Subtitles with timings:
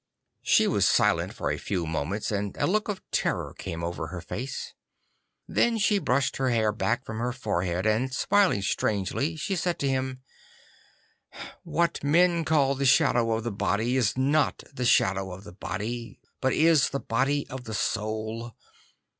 [0.41, 4.19] She was silent for a few moments, and a look of terror came over her
[4.19, 4.73] face.
[5.47, 9.87] Then she brushed her hair back from her forehead, and smiling strangely she said to
[9.87, 10.23] him,
[11.61, 16.19] 'What men call the shadow of the body is not the shadow of the body,
[16.41, 18.53] but is the body of the soul.